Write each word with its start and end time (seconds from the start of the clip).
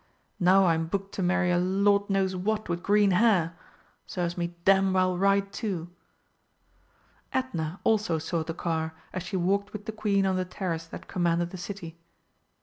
Now 0.39 0.65
I'm 0.65 0.87
booked 0.87 1.13
to 1.13 1.21
marry 1.21 1.51
a 1.51 1.59
Lord 1.59 2.09
knows 2.09 2.35
what 2.35 2.67
with 2.67 2.81
green 2.81 3.11
hair. 3.11 3.55
Serves 4.07 4.35
me 4.35 4.55
damned 4.65 4.95
well 4.95 5.15
right 5.15 5.53
too!" 5.53 5.91
Edna 7.31 7.79
also 7.83 8.17
saw 8.17 8.41
the 8.43 8.55
car 8.55 8.95
as 9.13 9.21
she 9.21 9.37
walked 9.37 9.73
with 9.73 9.85
the 9.85 9.91
Queen 9.91 10.25
on 10.25 10.37
the 10.37 10.43
terrace 10.43 10.87
that 10.87 11.07
commanded 11.07 11.51
the 11.51 11.57
City. 11.57 11.99